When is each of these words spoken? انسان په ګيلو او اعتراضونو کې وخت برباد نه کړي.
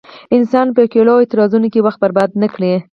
انسان 0.35 0.67
په 0.75 0.81
ګيلو 0.91 1.13
او 1.15 1.21
اعتراضونو 1.21 1.67
کې 1.73 1.79
وخت 1.85 1.99
برباد 2.03 2.29
نه 2.41 2.47
کړي. 2.53 2.73